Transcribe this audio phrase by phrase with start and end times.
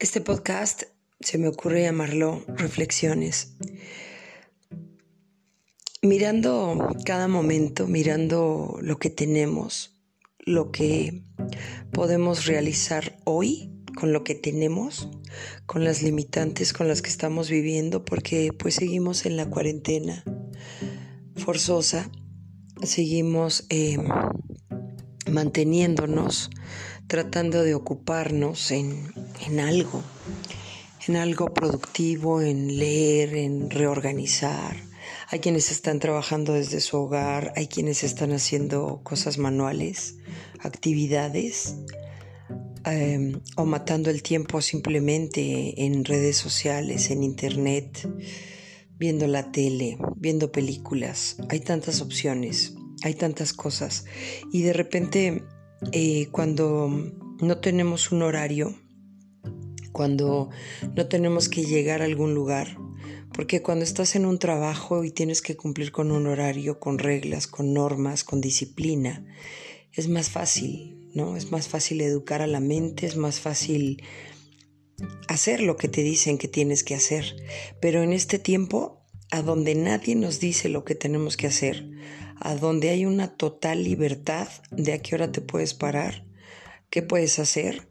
[0.00, 0.84] Este podcast
[1.18, 3.56] se me ocurre llamarlo Reflexiones.
[6.02, 10.00] Mirando cada momento, mirando lo que tenemos,
[10.38, 11.24] lo que
[11.90, 15.08] podemos realizar hoy con lo que tenemos,
[15.66, 20.22] con las limitantes con las que estamos viviendo, porque pues seguimos en la cuarentena
[21.34, 22.08] forzosa,
[22.84, 23.98] seguimos eh,
[25.30, 26.50] manteniéndonos
[27.08, 29.10] tratando de ocuparnos en,
[29.58, 30.02] algo,
[31.08, 34.76] en algo productivo, en leer, en reorganizar.
[35.30, 40.16] Hay quienes están trabajando desde su hogar, hay quienes están haciendo cosas manuales,
[40.60, 41.76] actividades,
[42.84, 48.06] em, o matando el tiempo simplemente en redes sociales, en internet,
[48.98, 51.36] viendo la tele, viendo películas.
[51.48, 54.04] Hay tantas opciones, hay tantas cosas.
[54.52, 55.44] Y de repente
[55.92, 56.90] eh, cuando
[57.40, 58.74] no tenemos un horario,
[59.92, 60.50] cuando
[60.94, 62.76] no tenemos que llegar a algún lugar,
[63.32, 67.46] porque cuando estás en un trabajo y tienes que cumplir con un horario, con reglas,
[67.46, 69.24] con normas, con disciplina,
[69.92, 71.36] es más fácil, ¿no?
[71.36, 74.02] Es más fácil educar a la mente, es más fácil
[75.28, 77.36] hacer lo que te dicen que tienes que hacer.
[77.80, 81.88] Pero en este tiempo, a donde nadie nos dice lo que tenemos que hacer,
[82.40, 86.24] a donde hay una total libertad de a qué hora te puedes parar,
[86.90, 87.88] qué puedes hacer,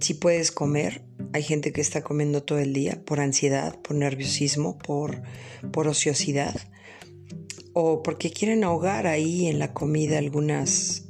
[0.00, 1.04] si puedes comer.
[1.32, 5.22] Hay gente que está comiendo todo el día por ansiedad, por nerviosismo, por,
[5.72, 6.54] por ociosidad
[7.78, 11.08] o porque quieren ahogar ahí en la comida algunas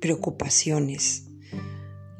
[0.00, 1.26] preocupaciones,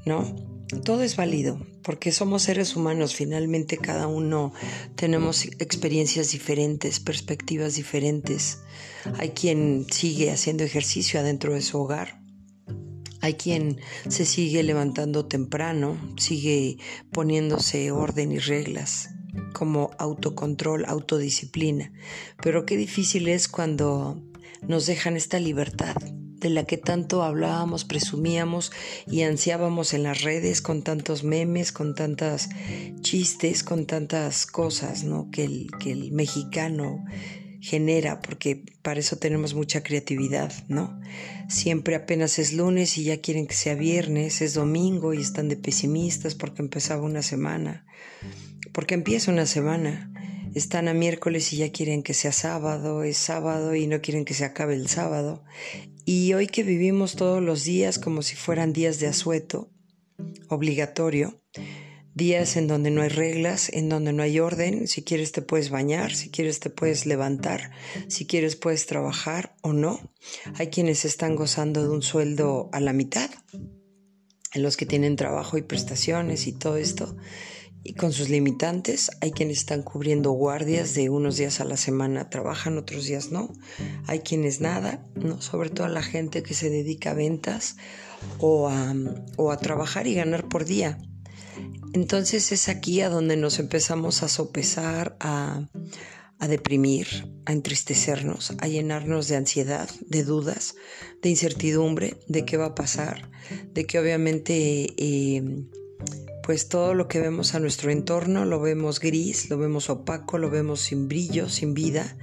[0.04, 0.45] ¿no?
[0.84, 4.52] Todo es válido, porque somos seres humanos, finalmente cada uno
[4.96, 8.58] tenemos experiencias diferentes, perspectivas diferentes.
[9.18, 12.20] Hay quien sigue haciendo ejercicio adentro de su hogar,
[13.20, 16.78] hay quien se sigue levantando temprano, sigue
[17.12, 19.10] poniéndose orden y reglas
[19.52, 21.92] como autocontrol, autodisciplina,
[22.42, 24.20] pero qué difícil es cuando
[24.66, 25.94] nos dejan esta libertad
[26.40, 28.72] de la que tanto hablábamos, presumíamos
[29.06, 32.48] y ansiábamos en las redes con tantos memes, con tantas
[33.00, 35.30] chistes, con tantas cosas ¿no?
[35.30, 37.04] que, el, que el mexicano
[37.60, 41.00] genera, porque para eso tenemos mucha creatividad, ¿no?
[41.48, 45.56] Siempre apenas es lunes y ya quieren que sea viernes, es domingo y están de
[45.56, 47.84] pesimistas porque empezaba una semana,
[48.72, 50.12] porque empieza una semana
[50.58, 54.32] están a miércoles y ya quieren que sea sábado, es sábado y no quieren que
[54.32, 55.44] se acabe el sábado.
[56.08, 59.72] Y hoy que vivimos todos los días como si fueran días de asueto,
[60.48, 61.42] obligatorio,
[62.14, 65.68] días en donde no hay reglas, en donde no hay orden, si quieres te puedes
[65.68, 67.72] bañar, si quieres te puedes levantar,
[68.06, 69.98] si quieres puedes trabajar o no.
[70.54, 75.58] Hay quienes están gozando de un sueldo a la mitad, en los que tienen trabajo
[75.58, 77.16] y prestaciones y todo esto
[77.86, 79.10] y con sus limitantes.
[79.20, 83.52] Hay quienes están cubriendo guardias de unos días a la semana, trabajan, otros días no.
[84.06, 85.40] Hay quienes nada, ¿no?
[85.40, 87.76] sobre todo la gente que se dedica a ventas
[88.38, 88.94] o a,
[89.36, 90.98] o a trabajar y ganar por día.
[91.92, 95.68] Entonces es aquí a donde nos empezamos a sopesar, a,
[96.38, 97.06] a deprimir,
[97.46, 100.74] a entristecernos, a llenarnos de ansiedad, de dudas,
[101.22, 103.30] de incertidumbre, de qué va a pasar,
[103.72, 105.42] de que obviamente eh,
[106.46, 110.48] pues todo lo que vemos a nuestro entorno lo vemos gris, lo vemos opaco, lo
[110.48, 112.16] vemos sin brillo, sin vida,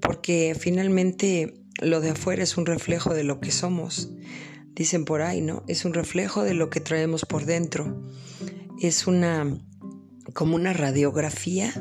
[0.00, 4.12] porque finalmente lo de afuera es un reflejo de lo que somos.
[4.68, 5.62] Dicen por ahí, ¿no?
[5.68, 8.02] Es un reflejo de lo que traemos por dentro.
[8.80, 9.60] Es una
[10.34, 11.72] como una radiografía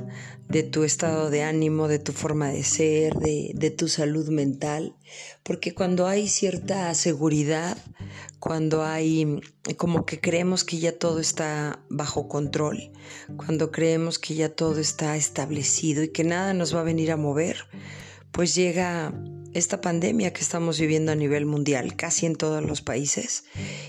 [0.47, 4.95] de tu estado de ánimo, de tu forma de ser, de, tu salud mental,
[5.43, 7.77] porque cuando hay cierta seguridad,
[8.39, 9.41] cuando hay
[9.77, 12.91] como que creemos que ya todo está bajo control,
[13.37, 17.17] cuando creemos que ya todo está establecido y que nada nos va a venir a
[17.17, 17.67] mover,
[18.31, 19.13] pues llega
[19.53, 23.43] esta pandemia que estamos viviendo a nivel mundial, casi en todos los países,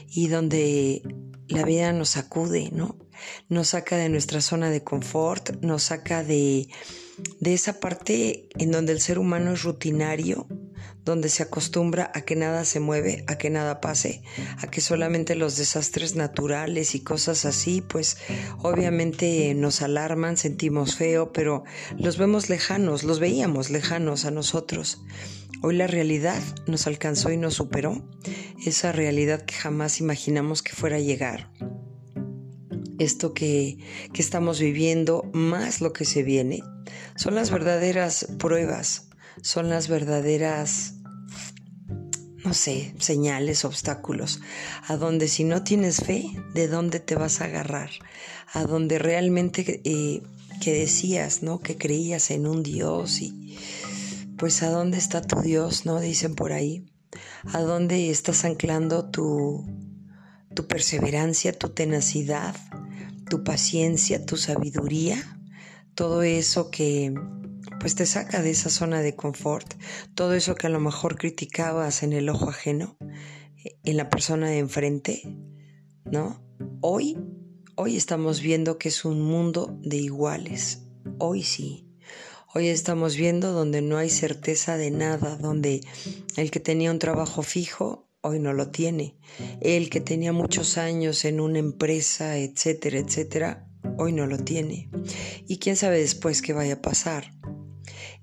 [0.09, 1.03] y donde
[1.49, 2.97] la vida nos sacude, ¿no?
[3.49, 6.69] Nos saca de nuestra zona de confort, nos saca de,
[7.41, 10.47] de esa parte en donde el ser humano es rutinario,
[11.05, 14.23] donde se acostumbra a que nada se mueve, a que nada pase,
[14.59, 18.19] a que solamente los desastres naturales y cosas así, pues
[18.59, 21.65] obviamente nos alarman, sentimos feo, pero
[21.99, 25.03] los vemos lejanos, los veíamos lejanos a nosotros.
[25.63, 28.03] Hoy la realidad nos alcanzó y nos superó,
[28.65, 31.51] esa realidad que jamás imaginamos que fuera a llegar.
[33.01, 33.79] Esto que,
[34.13, 36.63] que estamos viviendo, más lo que se viene,
[37.17, 39.09] son las verdaderas pruebas,
[39.43, 40.95] son las verdaderas
[42.45, 44.41] no sé, señales, obstáculos,
[44.87, 46.25] a donde si no tienes fe,
[46.55, 47.91] ¿de dónde te vas a agarrar?
[48.53, 50.23] A donde realmente eh,
[50.61, 51.61] que decías, ¿no?
[51.61, 53.59] Que creías en un Dios y
[54.37, 56.01] pues a dónde está tu Dios, ¿no?
[56.01, 56.87] Dicen por ahí.
[57.53, 59.67] A dónde estás anclando tu,
[60.55, 62.57] tu perseverancia, tu tenacidad,
[63.31, 65.41] tu paciencia, tu sabiduría,
[65.95, 67.15] todo eso que
[67.79, 69.73] pues te saca de esa zona de confort,
[70.15, 72.99] todo eso que a lo mejor criticabas en el ojo ajeno,
[73.85, 75.23] en la persona de enfrente,
[76.05, 76.45] ¿no?
[76.83, 77.17] Hoy,
[77.77, 80.83] hoy estamos viendo que es un mundo de iguales,
[81.19, 81.87] hoy sí.
[82.53, 85.83] Hoy estamos viendo donde no hay certeza de nada, donde
[86.37, 89.17] el que tenía un trabajo fijo hoy no lo tiene.
[89.61, 94.91] El que tenía muchos años en una empresa, etcétera, etcétera, hoy no lo tiene.
[95.47, 97.33] Y quién sabe después qué vaya a pasar.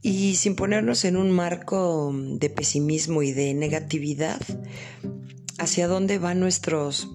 [0.01, 4.41] Y sin ponernos en un marco de pesimismo y de negatividad,
[5.57, 7.09] hacia dónde van nuestros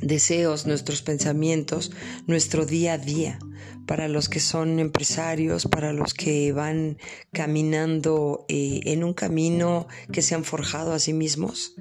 [0.00, 1.92] deseos, nuestros pensamientos,
[2.26, 3.38] nuestro día a día,
[3.86, 6.98] para los que son empresarios, para los que van
[7.32, 11.74] caminando eh, en un camino que se han forjado a sí mismos.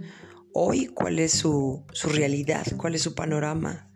[0.54, 2.66] Hoy, ¿cuál es su, su realidad?
[2.78, 3.92] ¿Cuál es su panorama?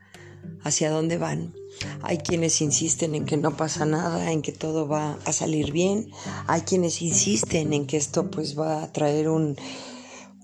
[0.64, 1.56] ¿Hacia dónde van?
[2.02, 6.12] Hay quienes insisten en que no pasa nada, en que todo va a salir bien.
[6.48, 9.56] Hay quienes insisten en que esto pues va a traer un,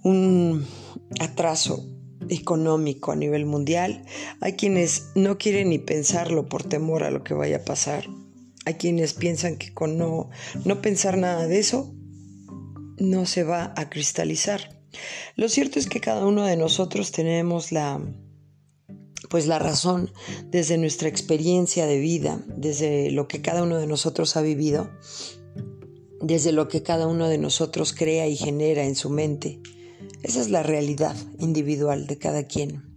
[0.03, 0.65] un
[1.19, 1.85] atraso
[2.29, 4.05] económico a nivel mundial.
[4.41, 8.05] Hay quienes no quieren ni pensarlo por temor a lo que vaya a pasar.
[8.65, 10.29] Hay quienes piensan que con no,
[10.65, 11.93] no pensar nada de eso
[12.97, 14.81] no se va a cristalizar.
[15.35, 18.01] Lo cierto es que cada uno de nosotros tenemos la,
[19.29, 20.11] pues la razón
[20.49, 24.89] desde nuestra experiencia de vida, desde lo que cada uno de nosotros ha vivido,
[26.21, 29.61] desde lo que cada uno de nosotros crea y genera en su mente.
[30.23, 32.87] Esa es la realidad individual de cada quien.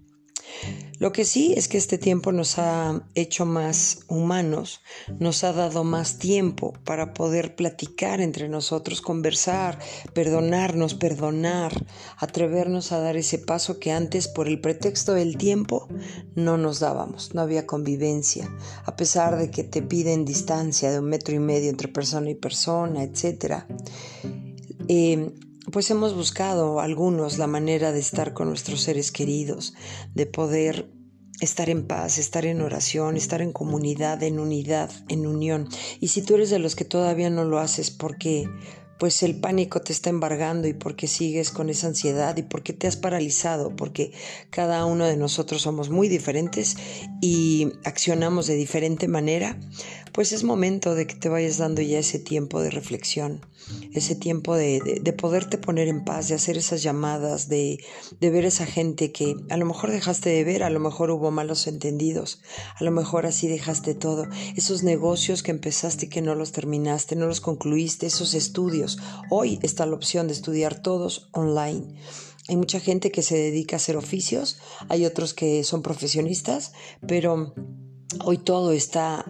[0.99, 4.83] Lo que sí es que este tiempo nos ha hecho más humanos,
[5.19, 9.79] nos ha dado más tiempo para poder platicar entre nosotros, conversar,
[10.13, 11.87] perdonarnos, perdonar,
[12.19, 15.89] atrevernos a dar ese paso que antes por el pretexto del tiempo
[16.35, 21.07] no nos dábamos, no había convivencia, a pesar de que te piden distancia de un
[21.07, 23.65] metro y medio entre persona y persona, etc.
[25.73, 29.75] pues hemos buscado algunos la manera de estar con nuestros seres queridos,
[30.15, 30.91] de poder
[31.41, 35.69] estar en paz, estar en oración, estar en comunidad, en unidad, en unión.
[36.01, 38.49] Y si tú eres de los que todavía no lo haces porque
[39.01, 42.87] pues el pánico te está embargando y porque sigues con esa ansiedad y porque te
[42.87, 44.13] has paralizado, porque
[44.51, 46.77] cada uno de nosotros somos muy diferentes
[47.23, 49.59] y accionamos de diferente manera,
[50.13, 53.47] pues es momento de que te vayas dando ya ese tiempo de reflexión,
[53.93, 57.79] ese tiempo de, poderte poner en paz, de hacer esas llamadas, de,
[58.21, 61.31] de ver esa gente que a lo mejor dejaste de ver, a lo mejor hubo
[61.31, 62.43] malos entendidos,
[62.79, 64.27] a lo mejor así dejaste todo,
[64.57, 68.90] esos negocios que empezaste y que no los terminaste, no los concluiste, esos estudios.
[69.31, 71.95] Hoy está la opción de estudiar todos online.
[72.49, 74.59] Hay mucha gente que se dedica a hacer oficios,
[74.89, 76.73] hay otros que son profesionistas,
[77.07, 77.55] pero
[78.25, 79.25] hoy todo está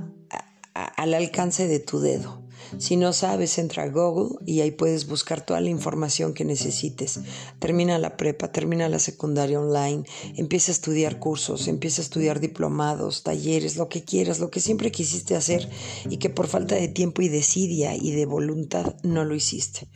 [0.73, 2.43] al alcance de tu dedo.
[2.79, 7.21] Si no sabes, entra a Google y ahí puedes buscar toda la información que necesites.
[7.59, 10.05] Termina la prepa, termina la secundaria online,
[10.37, 14.91] empieza a estudiar cursos, empieza a estudiar diplomados, talleres, lo que quieras, lo que siempre
[14.93, 15.69] quisiste hacer
[16.09, 19.89] y que por falta de tiempo y desidia y de voluntad no lo hiciste.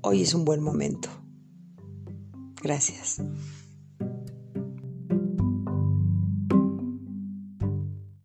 [0.00, 1.08] Hoy es un buen momento.
[2.62, 3.20] Gracias.